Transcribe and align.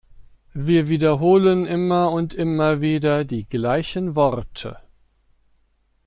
Wir 0.55 0.89
wiederholen 0.89 1.67
immer 1.67 2.09
und 2.09 2.33
immer 2.33 2.81
wieder 2.81 3.23
die 3.23 3.45
gleichen 3.45 4.15
Worte. 4.15 4.77